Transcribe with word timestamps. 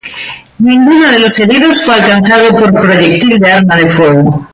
Ninguno 0.57 1.11
de 1.11 1.19
los 1.19 1.39
heridos 1.39 1.85
fue 1.85 1.93
alcanzado 1.93 2.49
por 2.57 2.73
proyectil 2.73 3.37
de 3.37 3.51
arma 3.51 3.75
de 3.75 3.91
fuego. 3.91 4.47